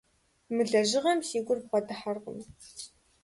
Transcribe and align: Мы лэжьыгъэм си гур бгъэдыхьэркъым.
Мы 0.53 0.63
лэжьыгъэм 0.71 1.19
си 1.27 1.37
гур 1.45 1.59
бгъэдыхьэркъым. 1.63 2.39